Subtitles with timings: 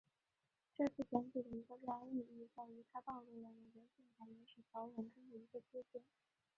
[0.75, 6.01] 这次选举的一个重要意义在于它暴露了美国宪法原始条文中的一个缺陷。